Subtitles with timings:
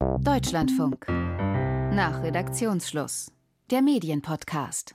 [0.00, 1.06] Deutschlandfunk.
[1.08, 3.32] Nach Redaktionsschluss.
[3.70, 4.94] Der Medienpodcast.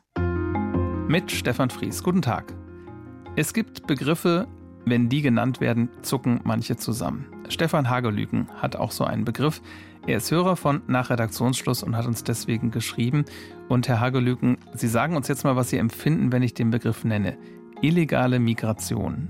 [1.08, 2.04] Mit Stefan Fries.
[2.04, 2.54] Guten Tag.
[3.36, 4.47] Es gibt Begriffe,
[4.86, 7.26] wenn die genannt werden, zucken manche zusammen.
[7.50, 9.62] Stefan Hagelüken hat auch so einen Begriff.
[10.08, 13.25] Er ist Hörer von Nach Redaktionsschluss und hat uns deswegen geschrieben.
[13.67, 17.04] Und Herr Hagelüken, Sie sagen uns jetzt mal, was Sie empfinden, wenn ich den Begriff
[17.04, 17.38] nenne.
[17.81, 19.29] Illegale Migration.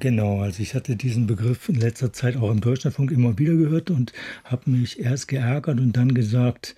[0.00, 3.90] Genau, also ich hatte diesen Begriff in letzter Zeit auch im Deutschlandfunk immer wieder gehört
[3.90, 4.14] und
[4.44, 6.74] habe mich erst geärgert und dann gesagt,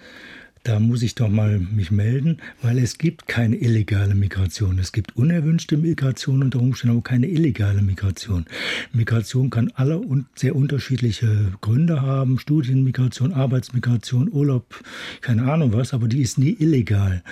[0.65, 4.79] da muss ich doch mal mich melden, weil es gibt keine illegale Migration.
[4.79, 8.47] Es gibt unerwünschte Migration unter Umständen, aber keine illegale Migration.
[8.93, 12.39] Migration kann alle und sehr unterschiedliche Gründe haben.
[12.39, 14.83] Studienmigration, Arbeitsmigration, Urlaub,
[15.20, 17.23] keine Ahnung was, aber die ist nie illegal.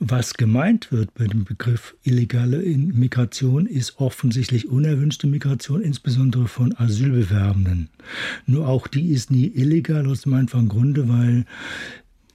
[0.00, 7.88] Was gemeint wird bei dem Begriff illegale Migration ist offensichtlich unerwünschte Migration, insbesondere von Asylbewerbenden.
[8.46, 11.44] Nur auch die ist nie illegal aus dem einfachen Grunde, weil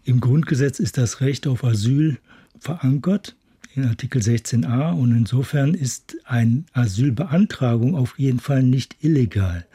[0.06, 2.18] im Grundgesetz ist das Recht auf Asyl
[2.60, 3.36] verankert
[3.76, 9.66] in Artikel 16a und insofern ist eine Asylbeantragung auf jeden Fall nicht illegal.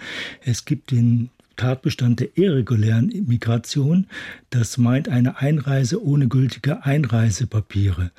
[0.42, 1.28] Es gibt den
[1.60, 4.06] Tatbestand der irregulären Migration.
[4.48, 8.12] Das meint eine Einreise ohne gültige Einreisepapiere.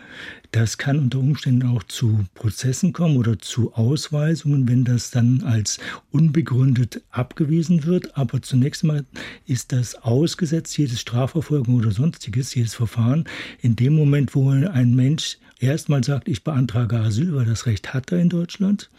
[0.52, 5.80] Das kann unter Umständen auch zu Prozessen kommen oder zu Ausweisungen, wenn das dann als
[6.12, 8.16] unbegründet abgewiesen wird.
[8.16, 9.06] Aber zunächst mal
[9.48, 13.26] ist das ausgesetzt, jedes Strafverfolgung oder sonstiges, jedes Verfahren,
[13.62, 18.12] in dem Moment, wo ein Mensch erstmal sagt, ich beantrage Asyl, weil das Recht hat
[18.12, 18.90] er in Deutschland.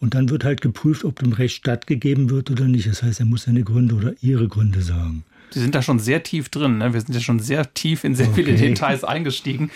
[0.00, 2.86] Und dann wird halt geprüft, ob dem Recht stattgegeben wird oder nicht.
[2.86, 5.24] Das heißt, er muss seine Gründe oder ihre Gründe sagen.
[5.50, 6.78] Sie sind da schon sehr tief drin.
[6.78, 6.92] Ne?
[6.92, 8.44] Wir sind ja schon sehr tief in sehr okay.
[8.44, 9.70] viele Details eingestiegen.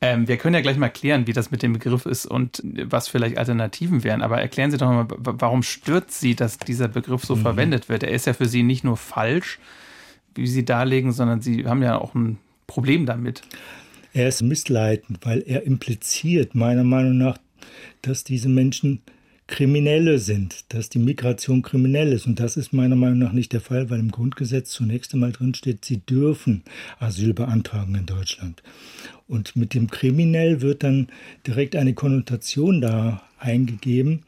[0.00, 3.08] Ähm, wir können ja gleich mal klären, wie das mit dem Begriff ist und was
[3.08, 4.22] vielleicht Alternativen wären.
[4.22, 7.42] Aber erklären Sie doch mal, warum stört Sie, dass dieser Begriff so mhm.
[7.42, 8.02] verwendet wird?
[8.02, 9.58] Er ist ja für Sie nicht nur falsch,
[10.34, 13.42] wie Sie darlegen, sondern Sie haben ja auch ein Problem damit.
[14.14, 17.36] Er ist missleitend, weil er impliziert, meiner Meinung nach,
[18.00, 19.02] dass diese Menschen
[19.48, 22.26] Kriminelle sind, dass die Migration kriminell ist.
[22.26, 25.52] Und das ist meiner Meinung nach nicht der Fall, weil im Grundgesetz zunächst einmal drin
[25.52, 26.62] steht, sie dürfen
[27.00, 28.62] Asyl beantragen in Deutschland.
[29.26, 31.08] Und mit dem kriminell wird dann
[31.46, 34.22] direkt eine Konnotation da eingegeben,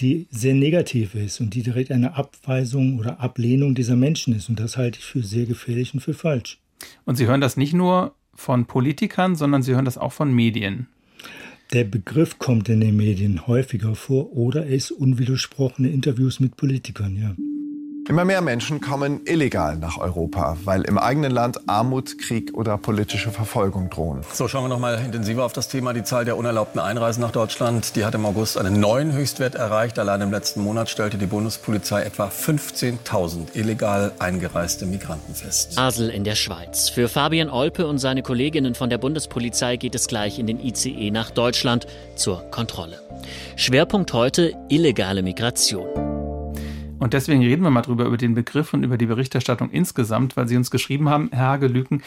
[0.00, 4.48] die sehr negativ ist und die direkt eine Abweisung oder Ablehnung dieser Menschen ist.
[4.48, 6.58] Und das halte ich für sehr gefährlich und für falsch.
[7.04, 10.86] Und Sie hören das nicht nur von Politikern, sondern Sie hören das auch von Medien.
[11.72, 17.34] Der Begriff kommt in den Medien häufiger vor oder es unwidersprochene Interviews mit Politikern, ja.
[18.08, 23.32] Immer mehr Menschen kommen illegal nach Europa, weil im eigenen Land Armut, Krieg oder politische
[23.32, 24.20] Verfolgung drohen.
[24.32, 25.92] So, schauen wir noch mal intensiver auf das Thema.
[25.92, 29.98] Die Zahl der unerlaubten Einreisen nach Deutschland, die hat im August einen neuen Höchstwert erreicht.
[29.98, 35.74] Allein im letzten Monat stellte die Bundespolizei etwa 15.000 illegal eingereiste Migranten fest.
[35.74, 36.88] Basel in der Schweiz.
[36.88, 41.10] Für Fabian Olpe und seine Kolleginnen von der Bundespolizei geht es gleich in den ICE
[41.10, 43.00] nach Deutschland zur Kontrolle.
[43.56, 46.15] Schwerpunkt heute illegale Migration.
[46.98, 50.48] Und deswegen reden wir mal drüber, über den Begriff und über die Berichterstattung insgesamt, weil
[50.48, 52.02] Sie uns geschrieben haben, Herr Hagelüken.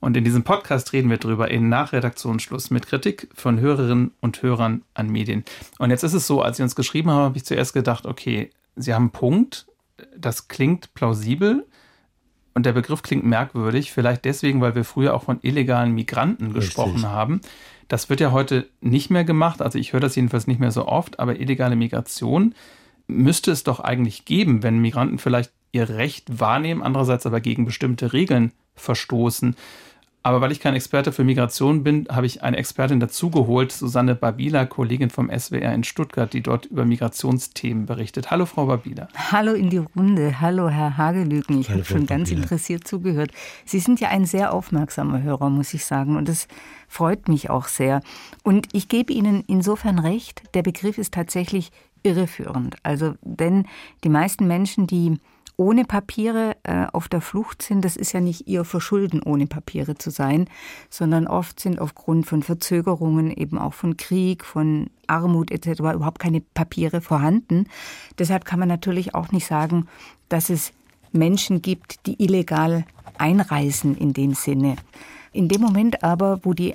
[0.00, 4.82] Und in diesem Podcast reden wir drüber in Nachredaktionsschluss mit Kritik von Hörerinnen und Hörern
[4.94, 5.44] an Medien.
[5.78, 8.50] Und jetzt ist es so, als Sie uns geschrieben haben, habe ich zuerst gedacht, okay,
[8.74, 9.66] Sie haben einen Punkt,
[10.16, 11.64] das klingt plausibel
[12.54, 16.64] und der Begriff klingt merkwürdig, vielleicht deswegen, weil wir früher auch von illegalen Migranten Richtig.
[16.64, 17.40] gesprochen haben.
[17.86, 20.86] Das wird ja heute nicht mehr gemacht, also ich höre das jedenfalls nicht mehr so
[20.86, 22.54] oft, aber illegale Migration
[23.06, 28.12] müsste es doch eigentlich geben, wenn Migranten vielleicht ihr Recht wahrnehmen, andererseits aber gegen bestimmte
[28.12, 29.56] Regeln verstoßen.
[30.24, 34.66] Aber weil ich kein Experte für Migration bin, habe ich eine Expertin dazugeholt, Susanne Babila,
[34.66, 38.30] Kollegin vom SWR in Stuttgart, die dort über Migrationsthemen berichtet.
[38.30, 39.08] Hallo, Frau Babila.
[39.32, 40.40] Hallo in die Runde.
[40.40, 41.60] Hallo, Herr Hagelüken.
[41.60, 43.32] Ich habe schon ganz interessiert zugehört.
[43.64, 46.16] Sie sind ja ein sehr aufmerksamer Hörer, muss ich sagen.
[46.16, 46.46] Und das
[46.86, 48.00] freut mich auch sehr.
[48.44, 52.76] Und ich gebe Ihnen insofern recht, der Begriff ist tatsächlich irreführend.
[52.82, 53.66] Also, denn
[54.04, 55.18] die meisten Menschen, die
[55.56, 59.96] ohne Papiere äh, auf der Flucht sind, das ist ja nicht ihr Verschulden, ohne Papiere
[59.96, 60.48] zu sein,
[60.90, 65.80] sondern oft sind aufgrund von Verzögerungen, eben auch von Krieg, von Armut etc.
[65.94, 67.66] überhaupt keine Papiere vorhanden.
[68.18, 69.86] Deshalb kann man natürlich auch nicht sagen,
[70.28, 70.72] dass es
[71.12, 72.84] Menschen gibt, die illegal
[73.18, 74.76] einreisen in dem Sinne.
[75.32, 76.74] In dem Moment aber, wo die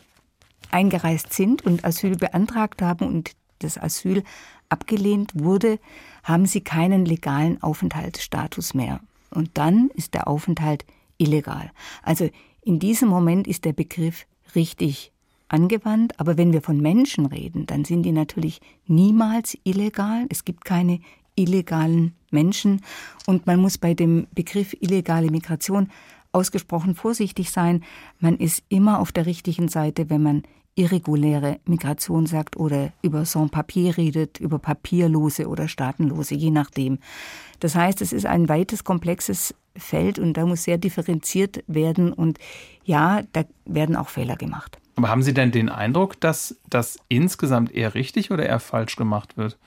[0.72, 4.24] eingereist sind und Asyl beantragt haben und das Asyl
[4.70, 5.80] abgelehnt wurde,
[6.24, 9.00] haben sie keinen legalen Aufenthaltsstatus mehr.
[9.32, 10.86] Und dann ist der Aufenthalt
[11.18, 11.72] illegal.
[12.04, 12.30] Also
[12.64, 14.26] in diesem Moment ist der Begriff
[14.56, 15.12] richtig
[15.50, 20.26] angewandt, aber wenn wir von Menschen reden, dann sind die natürlich niemals illegal.
[20.30, 21.00] Es gibt keine
[21.36, 22.82] illegalen Menschen.
[23.26, 25.90] Und man muss bei dem Begriff illegale Migration
[26.32, 27.84] ausgesprochen vorsichtig sein.
[28.20, 30.44] Man ist immer auf der richtigen Seite, wenn man
[30.78, 37.00] irreguläre Migration sagt oder über Sans-Papier redet, über Papierlose oder Staatenlose, je nachdem.
[37.60, 42.38] Das heißt, es ist ein weites, komplexes Feld und da muss sehr differenziert werden und
[42.86, 44.78] ja, da werden auch Fehler gemacht.
[44.96, 49.38] Aber haben Sie denn den Eindruck, dass das insgesamt eher richtig oder eher falsch gemacht
[49.38, 49.58] wird?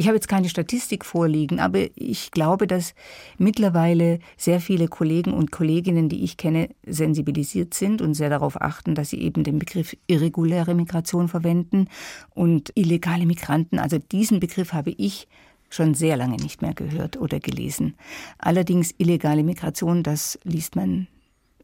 [0.00, 2.94] Ich habe jetzt keine Statistik vorliegen, aber ich glaube, dass
[3.36, 8.94] mittlerweile sehr viele Kollegen und Kolleginnen, die ich kenne, sensibilisiert sind und sehr darauf achten,
[8.94, 11.86] dass sie eben den Begriff irreguläre Migration verwenden
[12.30, 13.78] und illegale Migranten.
[13.78, 15.28] Also diesen Begriff habe ich
[15.68, 17.94] schon sehr lange nicht mehr gehört oder gelesen.
[18.38, 21.08] Allerdings illegale Migration, das liest man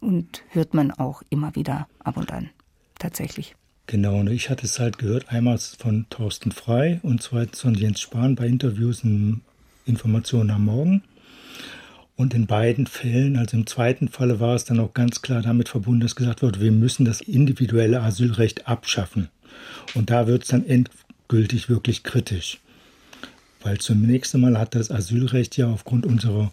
[0.03, 2.51] und hört man auch immer wieder ab und an.
[2.99, 3.57] Tatsächlich.
[3.89, 8.01] Genau, und ich hatte es halt gehört, einmal von Thorsten Frei und zweitens von Jens
[8.01, 9.43] Spahn bei Interviews in
[9.87, 11.03] Informationen am Morgen.
[12.17, 15.69] Und in beiden Fällen, also im zweiten Falle war es dann auch ganz klar damit
[15.69, 19.29] verbunden, dass gesagt wurde, wir müssen das individuelle Asylrecht abschaffen.
[19.95, 22.59] Und da wird es dann endgültig wirklich kritisch.
[23.63, 26.53] Weil zunächst einmal hat das Asylrecht ja aufgrund unserer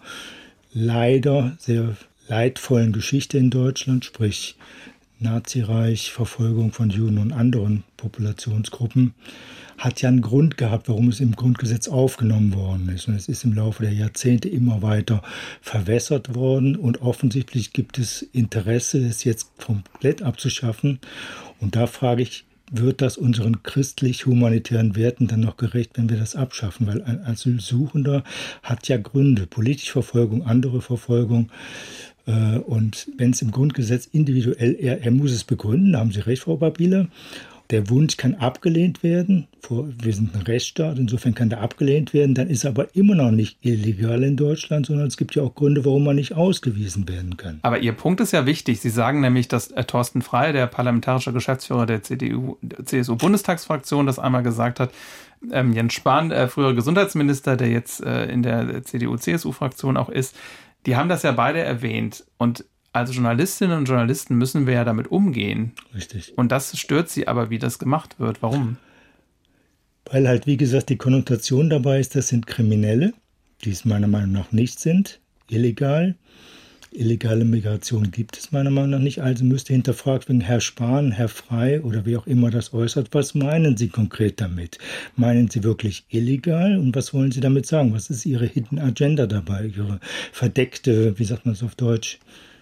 [0.73, 1.95] leider sehr
[2.27, 4.55] leidvollen Geschichte in Deutschland, sprich
[5.19, 9.13] Nazireich, Verfolgung von Juden und anderen Populationsgruppen,
[9.77, 13.07] hat ja einen Grund gehabt, warum es im Grundgesetz aufgenommen worden ist.
[13.07, 15.21] Und es ist im Laufe der Jahrzehnte immer weiter
[15.61, 16.75] verwässert worden.
[16.75, 20.99] Und offensichtlich gibt es Interesse, es jetzt komplett abzuschaffen.
[21.59, 26.35] Und da frage ich, wird das unseren christlich-humanitären Werten dann noch gerecht, wenn wir das
[26.35, 26.87] abschaffen?
[26.87, 28.23] Weil ein Asylsuchender
[28.63, 31.51] hat ja Gründe, politische Verfolgung, andere Verfolgung.
[32.25, 36.21] Äh, und wenn es im Grundgesetz individuell, er, er muss es begründen, da haben Sie
[36.21, 37.07] recht, Frau Babile.
[37.69, 39.47] Der Wunsch kann abgelehnt werden.
[39.69, 42.35] Wir sind ein Rechtsstaat, insofern kann der abgelehnt werden.
[42.35, 45.55] Dann ist er aber immer noch nicht illegal in Deutschland, sondern es gibt ja auch
[45.55, 47.59] Gründe, warum man nicht ausgewiesen werden kann.
[47.61, 48.81] Aber Ihr Punkt ist ja wichtig.
[48.81, 54.81] Sie sagen nämlich, dass äh, Thorsten Frey, der parlamentarische Geschäftsführer der CDU-CSU-Bundestagsfraktion, das einmal gesagt
[54.81, 54.91] hat.
[55.51, 60.35] Ähm, Jens Spahn, äh, früherer Gesundheitsminister, der jetzt in der CDU-CSU-Fraktion auch ist,
[60.85, 62.25] die haben das ja beide erwähnt.
[62.37, 65.73] Und als Journalistinnen und Journalisten müssen wir ja damit umgehen.
[65.95, 66.37] Richtig.
[66.37, 68.41] Und das stört sie aber, wie das gemacht wird.
[68.41, 68.77] Warum?
[70.05, 73.13] Weil halt, wie gesagt, die Konnotation dabei ist, das sind Kriminelle,
[73.63, 75.19] die es meiner Meinung nach nicht sind,
[75.49, 76.15] illegal.
[76.95, 79.21] Illegale Migration gibt es meiner Meinung nach nicht.
[79.21, 83.33] Also müsste hinterfragt werden, Herr Spahn, Herr Frei oder wie auch immer das äußert, was
[83.35, 84.77] meinen Sie konkret damit?
[85.15, 87.93] Meinen Sie wirklich illegal und was wollen Sie damit sagen?
[87.93, 89.71] Was ist Ihre Hidden Agenda dabei?
[89.75, 89.99] Ihre
[90.31, 92.19] verdeckte, wie sagt man es auf Deutsch?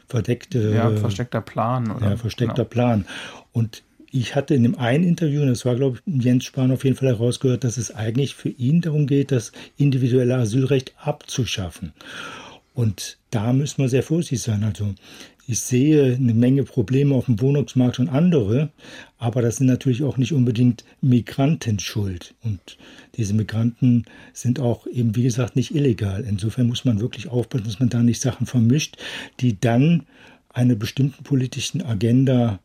[0.08, 0.74] Verdeckte.
[0.76, 1.90] Ja, versteckter Plan.
[1.90, 2.12] Oder?
[2.12, 2.70] Ja, versteckter genau.
[2.70, 3.06] Plan.
[3.54, 6.84] Und ich hatte in dem einen Interview, und das war, glaube ich, Jens Spahn auf
[6.84, 11.94] jeden Fall herausgehört, dass es eigentlich für ihn darum geht, das individuelle Asylrecht abzuschaffen.
[12.74, 14.64] Und da müssen wir sehr vorsichtig sein.
[14.64, 14.94] Also
[15.48, 18.70] ich sehe eine Menge Probleme auf dem Wohnungsmarkt und andere,
[19.18, 22.34] aber das sind natürlich auch nicht unbedingt Migranten schuld.
[22.44, 22.78] Und
[23.16, 26.24] diese Migranten sind auch eben, wie gesagt, nicht illegal.
[26.28, 28.98] Insofern muss man wirklich aufpassen, dass man da nicht Sachen vermischt,
[29.42, 30.04] die dann
[30.50, 32.60] einer bestimmten politischen Agenda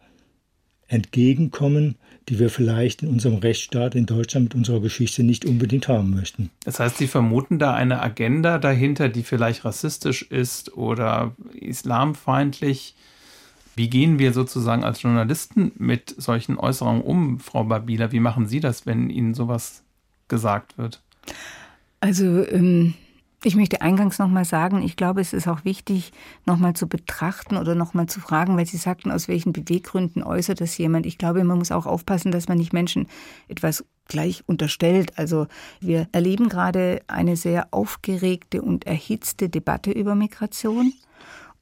[0.88, 1.96] entgegenkommen,
[2.28, 6.50] die wir vielleicht in unserem Rechtsstaat in Deutschland mit unserer Geschichte nicht unbedingt haben möchten.
[6.64, 12.96] Das heißt, Sie vermuten da eine Agenda dahinter, die vielleicht rassistisch ist oder islamfeindlich.
[13.76, 18.10] Wie gehen wir sozusagen als Journalisten mit solchen Äußerungen um, Frau Babila?
[18.10, 19.84] Wie machen Sie das, wenn Ihnen sowas
[20.28, 21.02] gesagt wird?
[22.00, 22.94] Also ähm,
[23.46, 26.10] ich möchte eingangs nochmal sagen, ich glaube, es ist auch wichtig,
[26.46, 30.76] nochmal zu betrachten oder nochmal zu fragen, weil Sie sagten, aus welchen Beweggründen äußert das
[30.76, 31.06] jemand.
[31.06, 33.06] Ich glaube, man muss auch aufpassen, dass man nicht Menschen
[33.46, 35.16] etwas gleich unterstellt.
[35.16, 35.46] Also
[35.80, 40.92] wir erleben gerade eine sehr aufgeregte und erhitzte Debatte über Migration.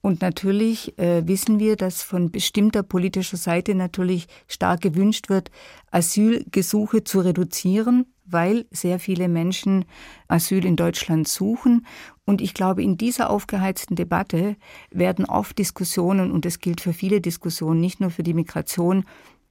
[0.00, 5.50] Und natürlich äh, wissen wir, dass von bestimmter politischer Seite natürlich stark gewünscht wird,
[5.90, 9.84] Asylgesuche zu reduzieren, weil sehr viele Menschen
[10.28, 11.86] Asyl in Deutschland suchen.
[12.24, 14.56] Und ich glaube, in dieser aufgeheizten Debatte
[14.90, 19.04] werden oft Diskussionen, und das gilt für viele Diskussionen, nicht nur für die Migration,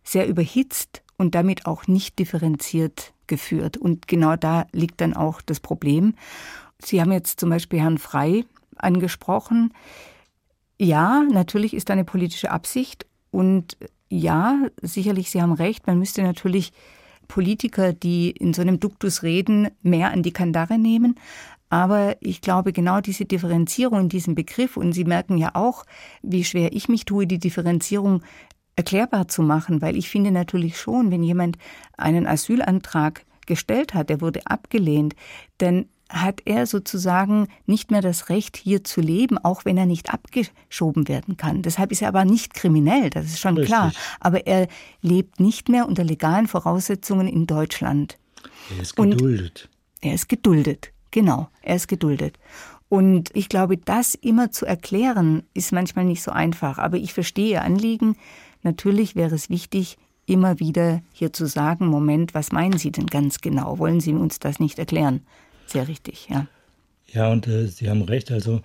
[0.03, 3.77] sehr überhitzt und damit auch nicht differenziert geführt.
[3.77, 6.15] Und genau da liegt dann auch das Problem.
[6.79, 8.43] Sie haben jetzt zum Beispiel Herrn Frei
[8.75, 9.73] angesprochen.
[10.79, 13.77] Ja, natürlich ist da eine politische Absicht und
[14.09, 16.71] ja, sicherlich, Sie haben recht, man müsste natürlich
[17.27, 21.15] Politiker, die in so einem Duktus reden, mehr an die Kandare nehmen.
[21.69, 25.85] Aber ich glaube, genau diese Differenzierung in diesem Begriff, und Sie merken ja auch,
[26.21, 28.21] wie schwer ich mich tue, die Differenzierung
[28.75, 31.57] erklärbar zu machen, weil ich finde natürlich schon, wenn jemand
[31.97, 35.15] einen Asylantrag gestellt hat, der wurde abgelehnt,
[35.57, 40.13] dann hat er sozusagen nicht mehr das Recht, hier zu leben, auch wenn er nicht
[40.13, 41.63] abgeschoben werden kann.
[41.63, 43.69] Deshalb ist er aber nicht kriminell, das ist schon Richtig.
[43.73, 43.91] klar.
[44.19, 44.67] Aber er
[45.01, 48.17] lebt nicht mehr unter legalen Voraussetzungen in Deutschland.
[48.75, 49.69] Er ist geduldet.
[49.71, 52.37] Und er ist geduldet, genau, er ist geduldet.
[52.89, 56.77] Und ich glaube, das immer zu erklären, ist manchmal nicht so einfach.
[56.77, 58.15] Aber ich verstehe Ihr Anliegen.
[58.61, 63.41] Natürlich wäre es wichtig, immer wieder hier zu sagen, Moment, was meinen Sie denn ganz
[63.41, 63.79] genau?
[63.79, 65.21] Wollen Sie uns das nicht erklären?
[65.73, 66.47] Sehr richtig, ja.
[67.11, 68.31] Ja, und äh, Sie haben recht.
[68.31, 68.61] Also,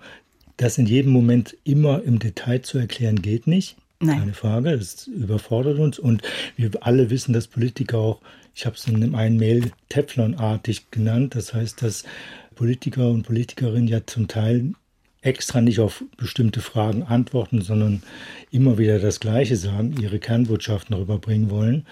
[0.57, 3.77] das in jedem Moment immer im Detail zu erklären, geht nicht.
[3.99, 4.19] Nein.
[4.19, 5.99] Keine Frage, das überfordert uns.
[5.99, 6.21] Und
[6.55, 8.21] wir alle wissen, dass Politiker auch,
[8.55, 11.35] ich habe es in einem Mail Teflonartig genannt.
[11.35, 12.03] Das heißt, dass
[12.55, 14.73] Politiker und Politikerinnen ja zum Teil
[15.21, 18.03] extra nicht auf bestimmte Fragen antworten, sondern
[18.51, 21.85] immer wieder das Gleiche sagen, ihre Kernbotschaften rüberbringen wollen.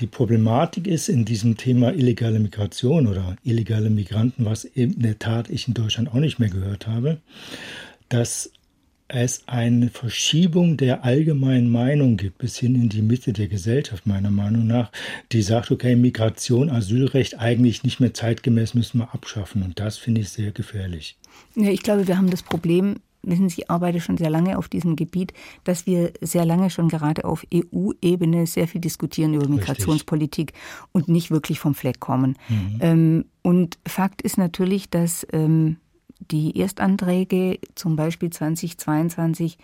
[0.00, 5.50] Die Problematik ist in diesem Thema illegale Migration oder illegale Migranten, was in der Tat
[5.50, 7.18] ich in Deutschland auch nicht mehr gehört habe,
[8.08, 8.50] dass
[9.08, 14.30] es eine Verschiebung der allgemeinen Meinung gibt, bis hin in die Mitte der Gesellschaft, meiner
[14.30, 14.90] Meinung nach,
[15.32, 19.62] die sagt, okay, Migration, Asylrecht eigentlich nicht mehr zeitgemäß müssen wir abschaffen.
[19.62, 21.18] Und das finde ich sehr gefährlich.
[21.56, 24.68] Ja, ich glaube, wir haben das Problem, wissen Sie, ich arbeite schon sehr lange auf
[24.68, 25.32] diesem Gebiet,
[25.64, 30.88] dass wir sehr lange schon gerade auf EU-Ebene sehr viel diskutieren über Migrationspolitik Richtig.
[30.92, 32.36] und nicht wirklich vom Fleck kommen.
[32.48, 32.78] Mhm.
[32.80, 35.76] Ähm, und Fakt ist natürlich, dass ähm,
[36.20, 39.58] die Erstanträge zum Beispiel 2022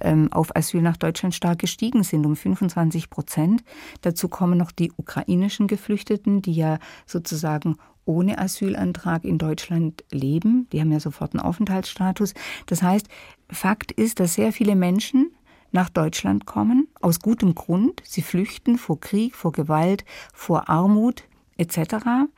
[0.00, 3.64] ähm, auf Asyl nach Deutschland stark gestiegen sind, um 25 Prozent.
[4.02, 10.68] Dazu kommen noch die ukrainischen Geflüchteten, die ja sozusagen ohne Asylantrag in Deutschland leben.
[10.72, 12.34] Die haben ja sofort einen Aufenthaltsstatus.
[12.66, 13.08] Das heißt,
[13.50, 15.32] Fakt ist, dass sehr viele Menschen
[15.70, 18.02] nach Deutschland kommen, aus gutem Grund.
[18.04, 20.04] Sie flüchten vor Krieg, vor Gewalt,
[20.34, 21.24] vor Armut
[21.62, 22.28] etc.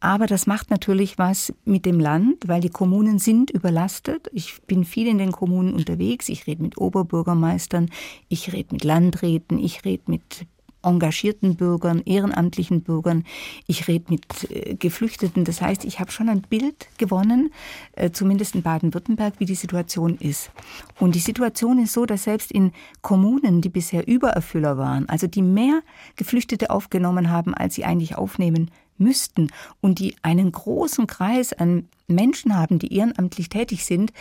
[0.00, 4.28] Aber das macht natürlich was mit dem Land, weil die Kommunen sind überlastet.
[4.32, 6.28] Ich bin viel in den Kommunen unterwegs.
[6.28, 7.90] Ich rede mit Oberbürgermeistern,
[8.28, 10.46] ich rede mit Landräten, ich rede mit
[10.82, 13.24] engagierten Bürgern, ehrenamtlichen Bürgern.
[13.66, 15.44] Ich rede mit äh, Geflüchteten.
[15.44, 17.52] Das heißt, ich habe schon ein Bild gewonnen,
[17.92, 20.50] äh, zumindest in Baden-Württemberg, wie die Situation ist.
[20.98, 25.42] Und die Situation ist so, dass selbst in Kommunen, die bisher Übererfüller waren, also die
[25.42, 25.80] mehr
[26.16, 32.56] Geflüchtete aufgenommen haben, als sie eigentlich aufnehmen müssten und die einen großen Kreis an Menschen
[32.56, 34.12] haben, die ehrenamtlich tätig sind,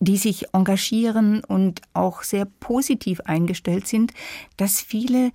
[0.00, 4.12] die sich engagieren und auch sehr positiv eingestellt sind,
[4.56, 5.30] dass viele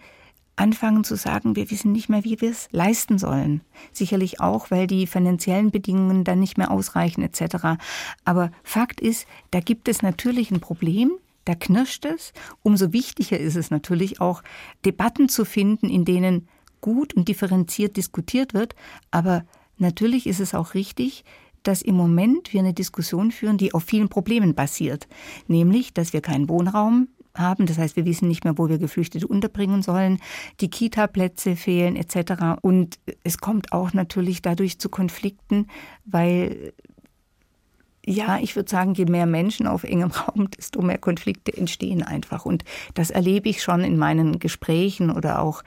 [0.58, 3.62] anfangen zu sagen, wir wissen nicht mehr, wie wir es leisten sollen.
[3.94, 7.80] Sicherlich auch, weil die finanziellen Bedingungen dann nicht mehr ausreichen etc.
[8.26, 11.12] Aber Fakt ist, da gibt es natürlich ein Problem,
[11.46, 12.34] da knirscht es.
[12.64, 14.44] Umso wichtiger ist es natürlich auch,
[14.84, 16.48] Debatten zu finden, in denen
[16.82, 18.76] gut und differenziert diskutiert wird.
[19.12, 19.46] Aber
[19.78, 21.24] natürlich ist es auch richtig,
[21.64, 25.08] dass im Moment wir eine Diskussion führen, die auf vielen Problemen basiert.
[25.48, 27.10] Nämlich, dass wir keinen Wohnraum
[27.40, 27.66] haben.
[27.66, 30.20] Das heißt, wir wissen nicht mehr, wo wir Geflüchtete unterbringen sollen.
[30.60, 32.60] Die Kita-Plätze fehlen etc.
[32.62, 35.68] Und es kommt auch natürlich dadurch zu Konflikten,
[36.06, 36.74] weil
[38.10, 42.46] ja, ich würde sagen, je mehr Menschen auf engem Raum, desto mehr Konflikte entstehen einfach.
[42.46, 42.64] Und
[42.94, 45.62] das erlebe ich schon in meinen Gesprächen oder auch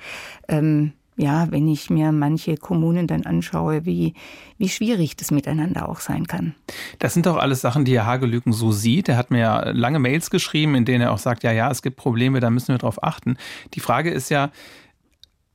[0.48, 4.14] ähm, ja, wenn ich mir manche Kommunen dann anschaue, wie,
[4.56, 6.54] wie schwierig das miteinander auch sein kann.
[6.98, 9.08] Das sind doch alles Sachen, die Herr Hagelüken so sieht.
[9.08, 11.82] Er hat mir ja lange Mails geschrieben, in denen er auch sagt, ja, ja, es
[11.82, 13.36] gibt Probleme, da müssen wir drauf achten.
[13.74, 14.50] Die Frage ist ja,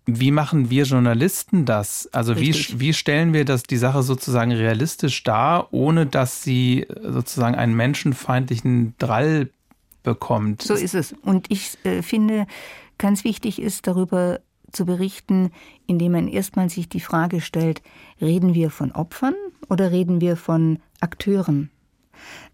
[0.05, 2.07] wie machen wir Journalisten das?
[2.13, 7.55] Also wie, wie stellen wir das, die Sache sozusagen realistisch dar, ohne dass sie sozusagen
[7.55, 9.49] einen menschenfeindlichen Drall
[10.03, 10.61] bekommt?
[10.61, 11.13] So ist es.
[11.23, 12.45] Und ich äh, finde,
[12.99, 14.41] ganz wichtig ist darüber
[14.75, 15.51] zu berichten,
[15.87, 17.81] indem man erstmal sich die Frage stellt,
[18.21, 19.35] reden wir von Opfern
[19.69, 21.69] oder reden wir von Akteuren?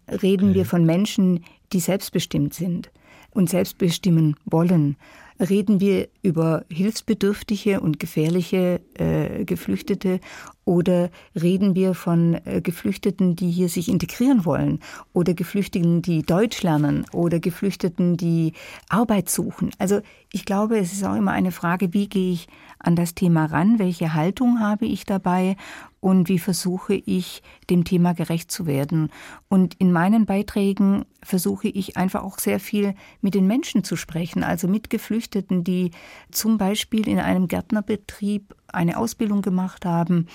[0.08, 0.58] Reden okay.
[0.58, 2.90] wir von Menschen, die selbstbestimmt sind
[3.30, 4.96] und selbstbestimmen wollen?
[5.40, 10.20] Reden wir über hilfsbedürftige und gefährliche äh, Geflüchtete
[10.64, 14.78] oder reden wir von äh, Geflüchteten, die hier sich integrieren wollen?
[15.12, 17.04] Oder Geflüchteten, die Deutsch lernen?
[17.12, 18.52] Oder Geflüchteten, die
[18.88, 19.70] Arbeit suchen?
[19.78, 20.00] Also
[20.32, 23.78] ich glaube, es ist auch immer eine Frage, wie gehe ich an das Thema ran,
[23.78, 25.56] welche Haltung habe ich dabei?
[26.00, 29.08] Und wie versuche ich, dem Thema gerecht zu werden.
[29.48, 34.42] Und in meinen Beiträgen versuche ich einfach auch sehr viel mit den Menschen zu sprechen,
[34.42, 35.92] also mit Geflüchteten, die
[36.32, 40.26] zum Beispiel in einem Gärtnerbetrieb eine Ausbildung gemacht haben,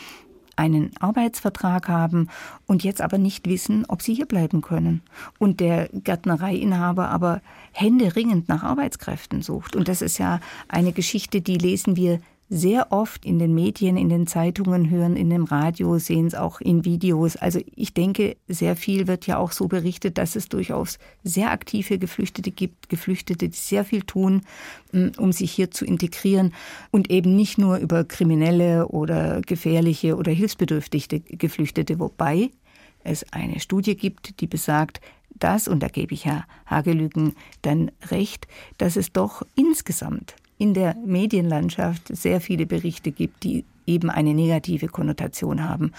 [0.55, 2.29] einen Arbeitsvertrag haben
[2.65, 5.03] und jetzt aber nicht wissen, ob sie hier bleiben können.
[5.37, 7.41] Und der Gärtnereiinhaber aber
[7.71, 9.75] händeringend nach Arbeitskräften sucht.
[9.75, 14.07] Und das ist ja eine Geschichte, die lesen wir sehr oft in den Medien, in
[14.07, 17.35] den Zeitungen hören, in dem Radio, sehen es auch in Videos.
[17.35, 21.99] Also ich denke, sehr viel wird ja auch so berichtet, dass es durchaus sehr aktive
[21.99, 24.43] Geflüchtete gibt, Geflüchtete, die sehr viel tun,
[25.17, 26.53] um sich hier zu integrieren
[26.89, 32.49] und eben nicht nur über kriminelle oder gefährliche oder hilfsbedürftige Geflüchtete, wobei
[33.03, 35.01] es eine Studie gibt, die besagt,
[35.35, 40.95] dass, und da gebe ich Herr Hagelügen dann recht, dass es doch insgesamt in der
[41.05, 45.93] Medienlandschaft sehr viele Berichte gibt, die eben eine negative Konnotation haben.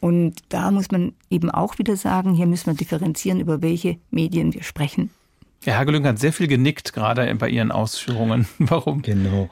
[0.00, 4.54] Und da muss man eben auch wieder sagen, hier müssen wir differenzieren, über welche Medien
[4.54, 5.10] wir sprechen.
[5.64, 8.46] Herr Hagelüng hat sehr viel genickt, gerade bei Ihren Ausführungen.
[8.58, 9.02] Warum?
[9.02, 9.48] Genau.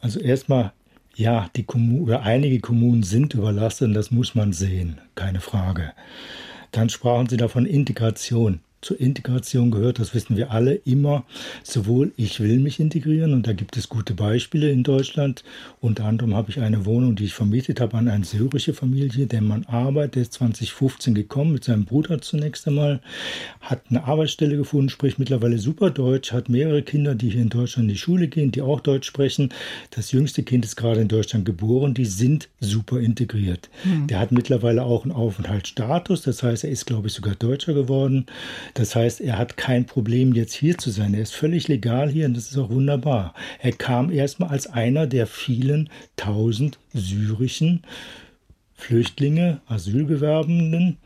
[0.00, 0.72] Also erstmal,
[1.14, 5.92] ja, die Kommunen oder einige Kommunen sind überlastet das muss man sehen, keine Frage.
[6.72, 11.24] Dann sprachen Sie davon Integration zur Integration gehört, das wissen wir alle, immer
[11.62, 15.44] sowohl ich will mich integrieren und da gibt es gute Beispiele in Deutschland.
[15.80, 19.42] Unter anderem habe ich eine Wohnung, die ich vermietet habe an eine syrische Familie, der
[19.42, 23.00] Mann arbeitet, der ist 2015 gekommen mit seinem Bruder zunächst einmal,
[23.60, 27.88] hat eine Arbeitsstelle gefunden, spricht mittlerweile super Deutsch, hat mehrere Kinder, die hier in Deutschland
[27.88, 29.50] in die Schule gehen, die auch Deutsch sprechen.
[29.90, 33.70] Das jüngste Kind ist gerade in Deutschland geboren, die sind super integriert.
[33.84, 34.06] Mhm.
[34.08, 38.26] Der hat mittlerweile auch einen Aufenthaltsstatus, das heißt, er ist, glaube ich, sogar Deutscher geworden.
[38.74, 41.14] Das heißt, er hat kein Problem, jetzt hier zu sein.
[41.14, 43.34] Er ist völlig legal hier und das ist auch wunderbar.
[43.60, 47.82] Er kam erstmal als einer der vielen tausend syrischen
[48.74, 50.98] Flüchtlinge, Asylbewerbenden,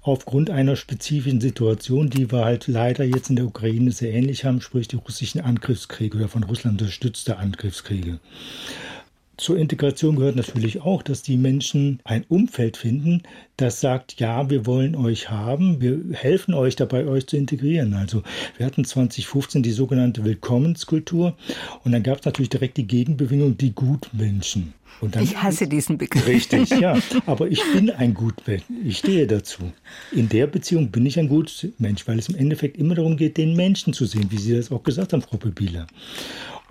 [0.00, 4.60] aufgrund einer spezifischen Situation, die wir halt leider jetzt in der Ukraine sehr ähnlich haben,
[4.60, 8.18] sprich die russischen Angriffskriege oder von Russland unterstützte Angriffskriege.
[9.36, 13.22] Zur Integration gehört natürlich auch, dass die Menschen ein Umfeld finden,
[13.58, 17.92] das sagt, ja, wir wollen euch haben, wir helfen euch dabei, euch zu integrieren.
[17.92, 18.22] Also
[18.56, 21.36] wir hatten 2015 die sogenannte Willkommenskultur
[21.84, 24.72] und dann gab es natürlich direkt die Gegenbewegung, die Gutmenschen.
[25.02, 26.26] Dann, ich hasse diesen Begriff.
[26.26, 26.98] Richtig, ja.
[27.26, 28.62] Aber ich bin ein Gutmensch.
[28.82, 29.70] Ich stehe dazu.
[30.12, 33.54] In der Beziehung bin ich ein Gutmensch, weil es im Endeffekt immer darum geht, den
[33.54, 35.86] Menschen zu sehen, wie Sie das auch gesagt haben, Frau Pebila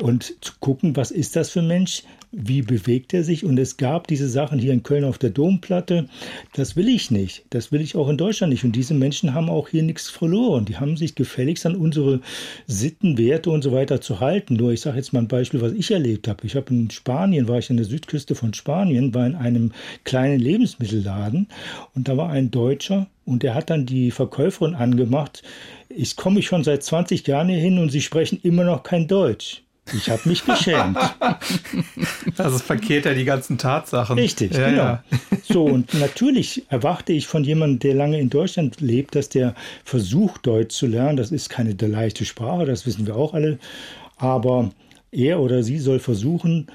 [0.01, 3.45] und zu gucken, was ist das für ein Mensch, wie bewegt er sich.
[3.45, 6.09] Und es gab diese Sachen hier in Köln auf der Domplatte.
[6.53, 7.45] Das will ich nicht.
[7.49, 8.65] Das will ich auch in Deutschland nicht.
[8.65, 10.65] Und diese Menschen haben auch hier nichts verloren.
[10.65, 12.19] Die haben sich gefälligst an unsere
[12.67, 14.55] Sitten, Werte und so weiter zu halten.
[14.55, 16.45] Nur ich sage jetzt mal ein Beispiel, was ich erlebt habe.
[16.45, 19.71] Ich habe in Spanien, war ich an der Südküste von Spanien, war in einem
[20.03, 21.47] kleinen Lebensmittelladen
[21.93, 25.41] und da war ein Deutscher und der hat dann die Verkäuferin angemacht.
[25.89, 29.64] Ich komme schon seit 20 Jahren hier hin und sie sprechen immer noch kein Deutsch.
[29.93, 30.97] Ich habe mich geschämt.
[32.37, 34.17] Also verkehrt ja die ganzen Tatsachen.
[34.19, 34.83] Richtig, ja, genau.
[34.83, 35.03] Ja.
[35.43, 40.45] So, und natürlich erwarte ich von jemandem, der lange in Deutschland lebt, dass der versucht,
[40.45, 41.15] Deutsch zu lernen.
[41.15, 43.57] Das ist keine leichte Sprache, das wissen wir auch alle.
[44.17, 44.71] Aber
[45.11, 46.67] er oder sie soll versuchen,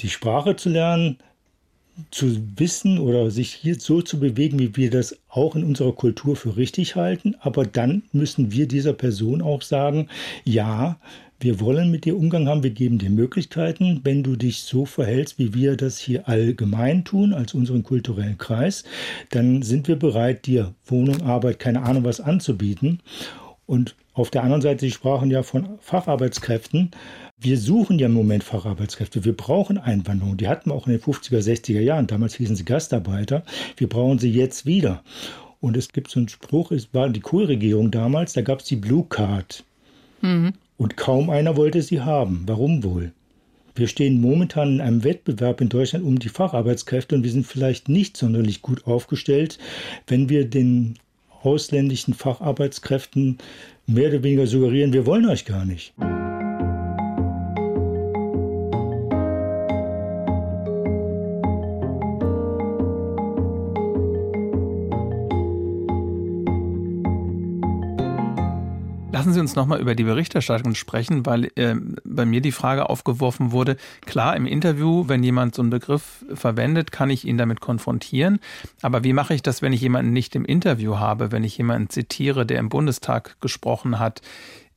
[0.00, 1.18] die Sprache zu lernen,
[2.10, 6.36] zu wissen oder sich hier so zu bewegen, wie wir das auch in unserer Kultur
[6.36, 7.36] für richtig halten.
[7.40, 10.08] Aber dann müssen wir dieser Person auch sagen,
[10.44, 10.98] ja,
[11.42, 15.38] wir wollen mit dir Umgang haben, wir geben dir Möglichkeiten, wenn du dich so verhältst,
[15.38, 18.84] wie wir das hier allgemein tun, als unseren kulturellen Kreis,
[19.30, 23.00] dann sind wir bereit, dir Wohnung, Arbeit, keine Ahnung was anzubieten.
[23.66, 26.90] Und auf der anderen Seite, Sie sprachen ja von Facharbeitskräften.
[27.38, 29.24] Wir suchen ja im Moment Facharbeitskräfte.
[29.24, 30.36] Wir brauchen Einwanderung.
[30.36, 32.06] Die hatten wir auch in den 50er, 60er Jahren.
[32.06, 33.42] Damals hießen sie Gastarbeiter.
[33.76, 35.02] Wir brauchen sie jetzt wieder.
[35.60, 38.76] Und es gibt so einen Spruch, es war die Kohlregierung damals, da gab es die
[38.76, 39.64] Blue Card.
[40.20, 40.54] Mhm.
[40.82, 42.42] Und kaum einer wollte sie haben.
[42.46, 43.12] Warum wohl?
[43.76, 47.88] Wir stehen momentan in einem Wettbewerb in Deutschland um die Facharbeitskräfte und wir sind vielleicht
[47.88, 49.60] nicht sonderlich gut aufgestellt,
[50.08, 50.98] wenn wir den
[51.44, 53.38] ausländischen Facharbeitskräften
[53.86, 55.94] mehr oder weniger suggerieren, wir wollen euch gar nicht.
[69.42, 71.74] Uns nochmal über die Berichterstattung sprechen, weil äh,
[72.04, 73.76] bei mir die Frage aufgeworfen wurde,
[74.06, 78.40] klar, im Interview, wenn jemand so einen Begriff verwendet, kann ich ihn damit konfrontieren.
[78.80, 81.90] Aber wie mache ich das, wenn ich jemanden nicht im Interview habe, wenn ich jemanden
[81.90, 84.22] zitiere, der im Bundestag gesprochen hat?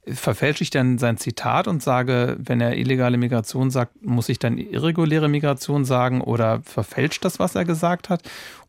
[0.08, 4.58] verfälsche ich dann sein Zitat und sage, wenn er illegale Migration sagt, muss ich dann
[4.58, 8.22] irreguläre Migration sagen oder verfälscht das, was er gesagt hat?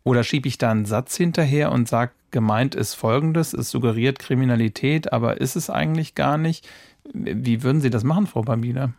[0.03, 5.13] Oder schiebe ich da einen Satz hinterher und sage, gemeint ist Folgendes, es suggeriert Kriminalität,
[5.13, 6.69] aber ist es eigentlich gar nicht?
[7.13, 8.93] Wie würden Sie das machen, Frau Babila?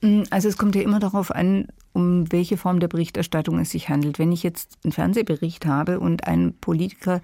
[0.00, 3.88] Mm, also es kommt ja immer darauf an, um welche Form der Berichterstattung es sich
[3.88, 4.18] handelt.
[4.18, 7.20] Wenn ich jetzt einen Fernsehbericht habe und ein Politiker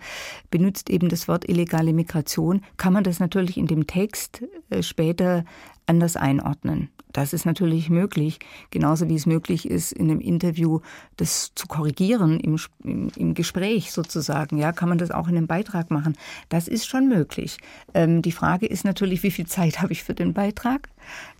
[0.51, 5.45] benutzt eben das Wort illegale Migration, kann man das natürlich in dem Text äh, später
[5.87, 6.91] anders einordnen.
[7.13, 10.81] Das ist natürlich möglich, genauso wie es möglich ist, in einem Interview
[11.17, 14.59] das zu korrigieren, im, im, im Gespräch sozusagen.
[14.59, 16.17] Ja, kann man das auch in einem Beitrag machen.
[16.49, 17.59] Das ist schon möglich.
[17.95, 20.89] Ähm, die Frage ist natürlich, wie viel Zeit habe ich für den Beitrag?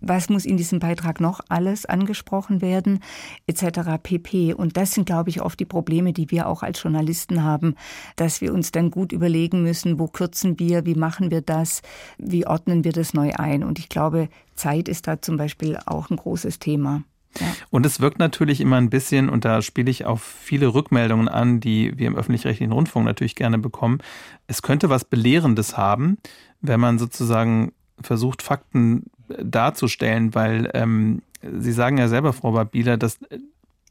[0.01, 3.01] Was muss in diesem Beitrag noch alles angesprochen werden,
[3.47, 3.97] etc.
[4.01, 4.53] pp.
[4.53, 7.75] Und das sind, glaube ich, oft die Probleme, die wir auch als Journalisten haben,
[8.15, 11.81] dass wir uns dann gut überlegen müssen, wo kürzen wir, wie machen wir das,
[12.17, 13.63] wie ordnen wir das neu ein.
[13.63, 17.03] Und ich glaube, Zeit ist da zum Beispiel auch ein großes Thema.
[17.39, 17.47] Ja.
[17.69, 21.59] Und es wirkt natürlich immer ein bisschen, und da spiele ich auf viele Rückmeldungen an,
[21.59, 23.99] die wir im öffentlich-rechtlichen Rundfunk natürlich gerne bekommen.
[24.47, 26.17] Es könnte was Belehrendes haben,
[26.61, 33.19] wenn man sozusagen versucht, Fakten darzustellen, weil ähm, Sie sagen ja selber, Frau Babila, dass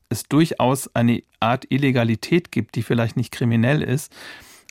[0.08, 4.12] es durchaus eine Art Illegalität gibt, die vielleicht nicht kriminell ist,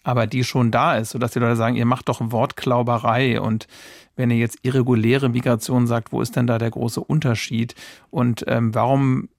[0.03, 3.67] aber die schon da ist, sodass die Leute sagen, ihr macht doch Wortklauberei und
[4.15, 7.75] wenn ihr jetzt irreguläre Migration sagt, wo ist denn da der große Unterschied
[8.11, 9.29] und ähm, warum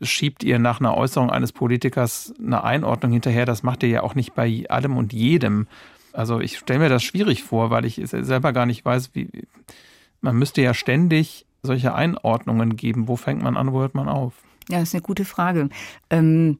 [0.00, 3.46] schiebt ihr nach einer Äußerung eines Politikers eine Einordnung hinterher?
[3.46, 5.68] Das macht ihr ja auch nicht bei allem und jedem.
[6.12, 9.28] Also ich stelle mir das schwierig vor, weil ich selber gar nicht weiß, wie
[10.22, 13.08] man müsste ja ständig solche Einordnungen geben.
[13.08, 14.32] Wo fängt man an, wo hört man auf?
[14.68, 15.68] Ja, das ist eine gute Frage.
[16.10, 16.58] Ähm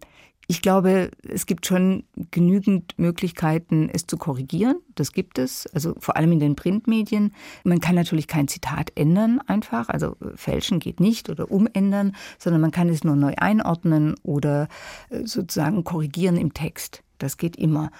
[0.48, 4.76] ich glaube, es gibt schon genügend Möglichkeiten, es zu korrigieren.
[4.96, 7.32] Das gibt es, also vor allem in den Printmedien.
[7.64, 12.72] Man kann natürlich kein Zitat ändern einfach, also fälschen geht nicht oder umändern, sondern man
[12.72, 14.68] kann es nur neu einordnen oder
[15.10, 17.02] äh, sozusagen korrigieren im Text.
[17.18, 17.90] Das geht immer.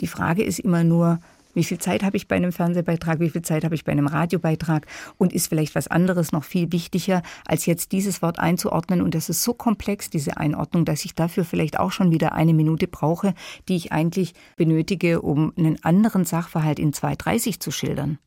[0.00, 1.18] Die Frage ist immer nur,
[1.56, 3.18] wie viel Zeit habe ich bei einem Fernsehbeitrag?
[3.18, 4.86] Wie viel Zeit habe ich bei einem Radiobeitrag?
[5.16, 9.00] Und ist vielleicht was anderes noch viel wichtiger, als jetzt dieses Wort einzuordnen?
[9.00, 12.52] Und das ist so komplex, diese Einordnung, dass ich dafür vielleicht auch schon wieder eine
[12.52, 13.34] Minute brauche,
[13.68, 18.18] die ich eigentlich benötige, um einen anderen Sachverhalt in 2.30 zu schildern.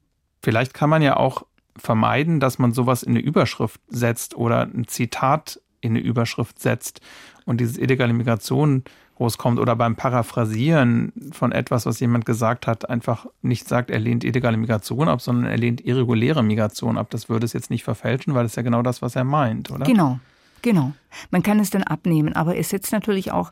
[0.42, 1.46] Vielleicht kann man ja auch
[1.78, 7.02] vermeiden, dass man sowas in eine Überschrift setzt oder ein Zitat in eine Überschrift setzt
[7.46, 8.84] und dieses illegale Migration
[9.20, 14.24] groß oder beim Paraphrasieren von etwas, was jemand gesagt hat, einfach nicht sagt, er lehnt
[14.24, 17.10] illegale Migration ab, sondern er lehnt irreguläre Migration ab.
[17.10, 19.86] Das würde es jetzt nicht verfälschen, weil es ja genau das, was er meint, oder?
[19.86, 20.20] Genau.
[20.62, 20.92] Genau.
[21.32, 23.52] Man kann es dann abnehmen, aber es setzt natürlich auch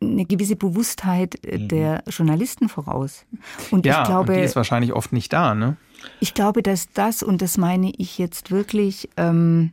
[0.00, 1.68] eine gewisse Bewusstheit äh, mhm.
[1.68, 3.26] der Journalisten voraus.
[3.72, 5.76] Und ja, ich glaube, und die ist wahrscheinlich oft nicht da, ne?
[6.20, 9.72] Ich glaube, dass das, und das meine ich jetzt wirklich, ähm,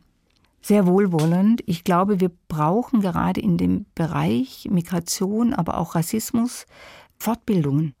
[0.64, 1.62] sehr wohlwollend.
[1.66, 6.64] Ich glaube, wir brauchen gerade in dem Bereich Migration, aber auch Rassismus
[7.18, 7.94] Fortbildungen.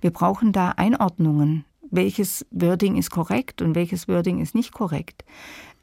[0.00, 1.66] Wir brauchen da Einordnungen.
[1.90, 5.24] Welches Wording ist korrekt und welches Wording ist nicht korrekt?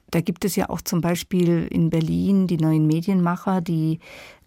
[0.09, 3.99] Da gibt es ja auch zum Beispiel in Berlin die neuen Medienmacher, die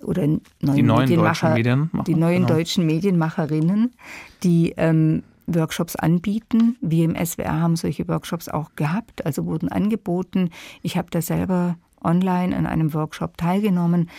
[0.03, 2.55] oder neuen die neuen Medienmacher, deutschen Medienmacher, die neuen genau.
[2.55, 3.93] deutschen Medienmacherinnen,
[4.43, 6.77] die ähm, Workshops anbieten.
[6.81, 10.51] Wir im SWR haben solche Workshops auch gehabt, also wurden angeboten.
[10.83, 14.11] Ich habe da selber online an einem Workshop teilgenommen.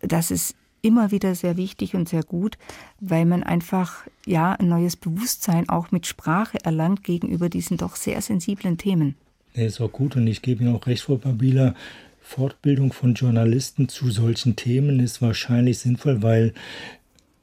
[0.00, 2.56] Das ist immer wieder sehr wichtig und sehr gut,
[3.00, 8.20] weil man einfach ja ein neues Bewusstsein auch mit Sprache erlangt gegenüber diesen doch sehr
[8.22, 9.14] sensiblen Themen.
[9.54, 11.74] Nee, ist auch gut und ich gebe Ihnen auch recht, Frau Babila.
[12.22, 16.54] Fortbildung von Journalisten zu solchen Themen ist wahrscheinlich sinnvoll, weil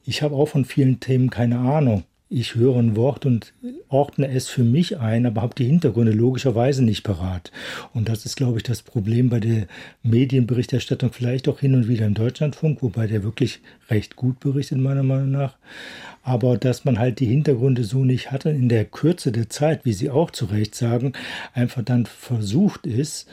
[0.05, 3.53] ich habe auch von vielen Themen keine Ahnung ich höre ein Wort und
[3.87, 7.51] ordne es für mich ein, aber habe die Hintergründe logischerweise nicht parat.
[7.93, 9.67] Und das ist, glaube ich, das Problem bei der
[10.03, 15.03] Medienberichterstattung, vielleicht auch hin und wieder im Deutschlandfunk, wobei der wirklich recht gut berichtet, meiner
[15.03, 15.55] Meinung nach.
[16.21, 19.93] Aber dass man halt die Hintergründe so nicht hatte in der Kürze der Zeit, wie
[19.93, 21.13] Sie auch zu Recht sagen,
[21.53, 23.29] einfach dann versucht ist,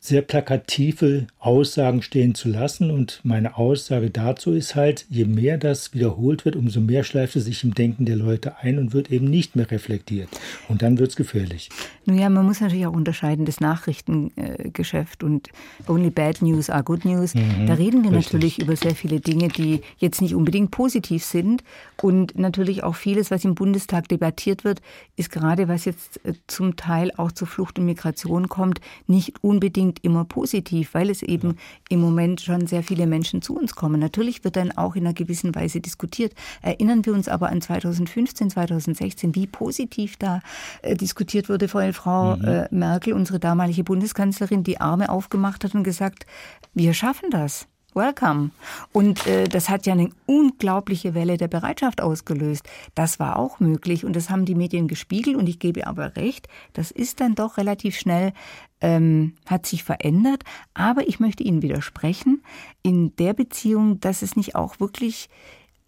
[0.00, 2.90] sehr plakative Aussagen stehen zu lassen.
[2.90, 7.44] Und meine Aussage dazu ist halt, je mehr das wiederholt wird, umso mehr schleift es
[7.44, 10.28] sich im Denken der Leute ein und wird eben nicht mehr reflektiert.
[10.68, 11.68] Und dann wird es gefährlich.
[12.04, 15.48] Nun ja, man muss natürlich auch unterscheiden, das Nachrichtengeschäft und
[15.88, 17.34] only bad news are good news.
[17.34, 18.32] Mhm, da reden wir richtig.
[18.32, 21.64] natürlich über sehr viele Dinge, die jetzt nicht unbedingt positiv sind.
[22.00, 24.80] Und natürlich auch vieles, was im Bundestag debattiert wird,
[25.16, 29.87] ist gerade, was jetzt äh, zum Teil auch zu Flucht und Migration kommt, nicht unbedingt
[30.02, 31.54] immer positiv, weil es eben ja.
[31.90, 34.00] im Moment schon sehr viele Menschen zu uns kommen.
[34.00, 36.34] Natürlich wird dann auch in einer gewissen Weise diskutiert.
[36.62, 40.40] Erinnern wir uns aber an 2015, 2016, wie positiv da
[40.82, 42.44] äh, diskutiert wurde, weil Frau mhm.
[42.44, 46.26] äh, Merkel, unsere damalige Bundeskanzlerin, die Arme aufgemacht hat und gesagt,
[46.74, 47.66] wir schaffen das.
[47.98, 48.50] Welcome.
[48.92, 52.66] Und äh, das hat ja eine unglaubliche Welle der Bereitschaft ausgelöst.
[52.94, 56.48] Das war auch möglich und das haben die Medien gespiegelt und ich gebe aber recht,
[56.72, 58.32] das ist dann doch relativ schnell
[58.80, 60.44] ähm, hat sich verändert.
[60.74, 62.42] Aber ich möchte Ihnen widersprechen
[62.82, 65.28] in der Beziehung, dass es nicht auch wirklich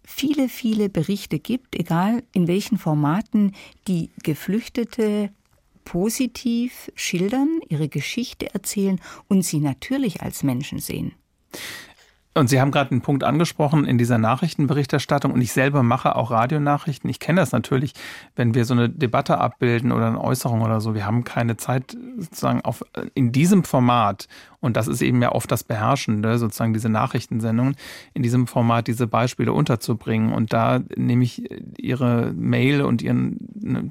[0.03, 3.53] viele, viele Berichte gibt, egal in welchen Formaten,
[3.87, 5.31] die Geflüchtete
[5.83, 11.13] positiv schildern, ihre Geschichte erzählen und sie natürlich als Menschen sehen.
[12.33, 16.31] Und Sie haben gerade einen Punkt angesprochen in dieser Nachrichtenberichterstattung und ich selber mache auch
[16.31, 17.09] Radionachrichten.
[17.09, 17.93] Ich kenne das natürlich,
[18.37, 20.95] wenn wir so eine Debatte abbilden oder eine Äußerung oder so.
[20.95, 24.29] Wir haben keine Zeit sozusagen auf, in diesem Format
[24.61, 27.75] und das ist eben ja oft das Beherrschende, sozusagen diese Nachrichtensendungen,
[28.13, 30.31] in diesem Format diese Beispiele unterzubringen.
[30.31, 33.39] Und da nehme ich Ihre Mail und Ihren,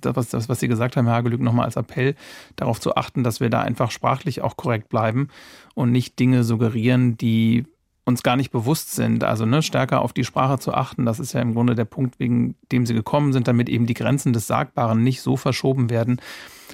[0.00, 2.14] das, das was Sie gesagt haben, Herr Hagelück, nochmal als Appell,
[2.57, 5.29] darauf zu achten, dass wir da einfach sprachlich auch korrekt bleiben
[5.74, 7.66] und nicht Dinge suggerieren, die
[8.11, 9.25] uns gar nicht bewusst sind.
[9.25, 12.20] Also ne, stärker auf die Sprache zu achten, das ist ja im Grunde der Punkt,
[12.20, 16.20] wegen dem sie gekommen sind, damit eben die Grenzen des Sagbaren nicht so verschoben werden,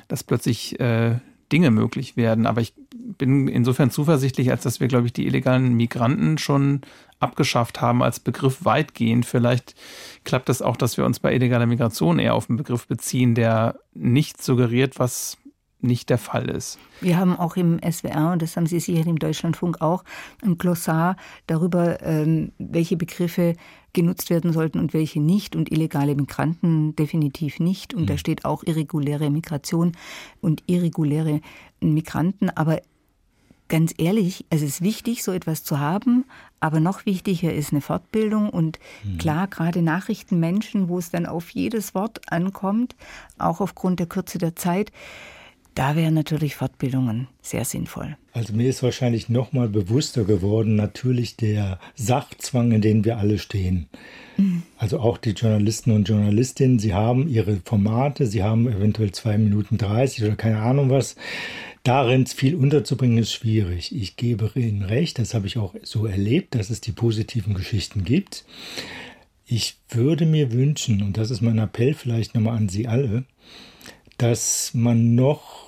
[0.09, 1.21] dass plötzlich äh,
[1.53, 2.47] Dinge möglich werden.
[2.47, 2.75] Aber ich
[3.19, 6.81] bin insofern zuversichtlich, als dass wir, glaube ich, die illegalen Migranten schon
[7.21, 9.27] abgeschafft haben als Begriff weitgehend.
[9.27, 9.75] Vielleicht
[10.25, 13.35] klappt es das auch, dass wir uns bei illegaler Migration eher auf einen Begriff beziehen,
[13.35, 15.39] der nicht suggeriert, was
[15.81, 16.79] nicht der Fall ist.
[17.01, 20.05] Wir haben auch im SWR, und das haben Sie sicher im Deutschlandfunk auch,
[20.43, 23.55] ein Glossar darüber, ähm, welche Begriffe
[23.93, 25.57] genutzt werden sollten und welche nicht.
[25.57, 27.95] Und illegale Migranten definitiv nicht.
[27.95, 28.07] Und mhm.
[28.07, 29.93] da steht auch irreguläre Migration
[30.41, 31.41] und irreguläre
[31.81, 32.51] Migranten.
[32.51, 32.81] Aber
[33.69, 36.25] ganz ehrlich, es ist wichtig, so etwas zu haben,
[36.61, 39.19] aber noch wichtiger ist eine Fortbildung und mhm.
[39.19, 42.95] klar, gerade Nachrichtenmenschen, wo es dann auf jedes Wort ankommt,
[43.39, 44.93] auch aufgrund der Kürze der Zeit,
[45.77, 48.17] da wären natürlich Fortbildungen sehr sinnvoll.
[48.33, 53.39] Also mir ist wahrscheinlich noch mal bewusster geworden, natürlich der Sachzwang, in dem wir alle
[53.39, 53.87] stehen.
[54.39, 54.63] Mhm.
[54.79, 59.77] Also auch die Journalisten und Journalistinnen, sie haben ihre Formate, sie haben eventuell zwei Minuten
[59.77, 61.15] 30 oder keine Ahnung was.
[61.83, 63.95] Darin viel unterzubringen ist schwierig.
[63.95, 68.03] Ich gebe Ihnen recht, das habe ich auch so erlebt, dass es die positiven Geschichten
[68.03, 68.45] gibt.
[69.45, 73.25] Ich würde mir wünschen, und das ist mein Appell vielleicht nochmal an Sie alle,
[74.19, 75.66] dass man noch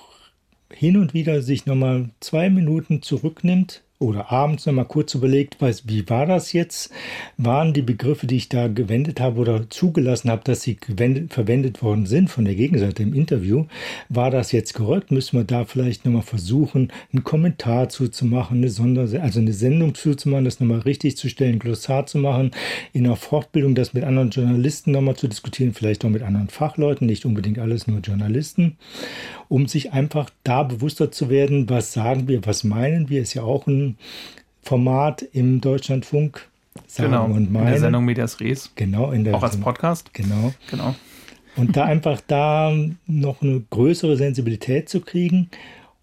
[0.73, 6.09] hin und wieder sich nochmal zwei Minuten zurücknimmt oder abends nochmal kurz überlegt, weiß, wie
[6.09, 6.93] war das jetzt?
[7.37, 11.83] Waren die Begriffe, die ich da gewendet habe oder zugelassen habe, dass sie gewendet, verwendet
[11.83, 13.67] worden sind von der Gegenseite im Interview,
[14.09, 15.11] war das jetzt korrekt?
[15.11, 20.45] Müssen wir da vielleicht nochmal versuchen, einen Kommentar zuzumachen, eine Sonder also eine Sendung zuzumachen,
[20.45, 22.53] das nochmal richtig zu stellen, Glossar zu machen,
[22.93, 27.09] in einer Fortbildung das mit anderen Journalisten nochmal zu diskutieren, vielleicht auch mit anderen Fachleuten,
[27.09, 28.77] nicht unbedingt alles nur Journalisten,
[29.49, 33.43] um sich einfach da bewusster zu werden, was sagen wir, was meinen wir, ist ja
[33.43, 33.97] auch ein
[34.63, 36.49] Format im Deutschlandfunk.
[36.87, 37.67] Sagen genau, und meine.
[37.67, 38.71] in der Sendung Medias Res.
[38.77, 40.13] Genau, in der auch als Podcast.
[40.15, 40.53] Genau.
[40.71, 40.95] genau.
[41.57, 42.73] Und da einfach da
[43.07, 45.51] noch eine größere Sensibilität zu kriegen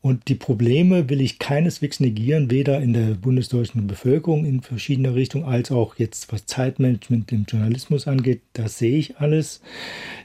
[0.05, 5.45] und die Probleme will ich keineswegs negieren, weder in der bundesdeutschen Bevölkerung in verschiedener Richtung,
[5.45, 8.41] als auch jetzt was Zeitmanagement im Journalismus angeht.
[8.53, 9.61] Das sehe ich alles.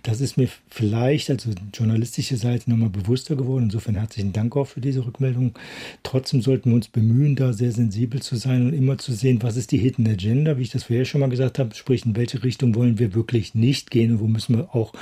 [0.03, 3.65] Das ist mir vielleicht, also journalistische Seite, nochmal bewusster geworden.
[3.65, 5.55] Insofern herzlichen Dank auch für diese Rückmeldung.
[6.03, 9.57] Trotzdem sollten wir uns bemühen, da sehr sensibel zu sein und immer zu sehen, was
[9.57, 12.45] ist die Hidden Agenda, wie ich das vorher schon mal gesagt habe, sprich, in welche
[12.45, 14.93] Richtung wollen wir wirklich nicht gehen und wo müssen wir auch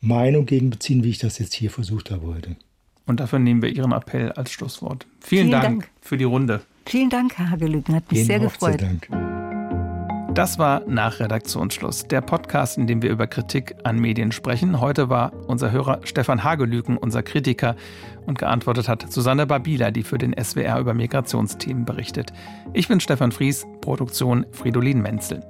[0.00, 2.56] Meinung gegen beziehen, wie ich das jetzt hier versucht habe heute.
[3.06, 5.06] Und dafür nehmen wir Ihren Appell als Schlusswort.
[5.20, 6.62] Vielen, Vielen Dank, Dank, für die Runde.
[6.86, 7.94] Vielen Dank, Herr Hagelücken.
[7.94, 8.80] Hat mich Ihnen sehr gefreut.
[8.80, 9.08] Dank.
[10.34, 14.80] Das war nach Redaktionsschluss, der Podcast, in dem wir über Kritik an Medien sprechen.
[14.80, 17.76] Heute war unser Hörer Stefan Hagelüken, unser Kritiker,
[18.26, 22.32] und geantwortet hat Susanne Babila, die für den SWR über Migrationsthemen berichtet.
[22.72, 25.44] Ich bin Stefan Fries, Produktion Fridolin Menzel.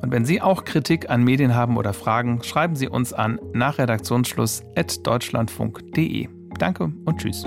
[0.00, 6.41] Und wenn Sie auch Kritik an Medien haben oder Fragen, schreiben Sie uns an nachredaktionsschluss.deutschlandfunk.de.
[6.58, 7.44] Danke und tschüss.